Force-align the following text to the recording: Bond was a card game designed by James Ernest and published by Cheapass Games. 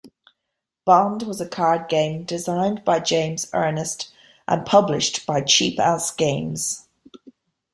Bond 0.83 1.21
was 1.27 1.39
a 1.41 1.47
card 1.47 1.87
game 1.87 2.23
designed 2.23 2.83
by 2.83 2.99
James 3.01 3.47
Ernest 3.53 4.11
and 4.47 4.65
published 4.65 5.27
by 5.27 5.41
Cheapass 5.41 6.17
Games. 6.17 6.87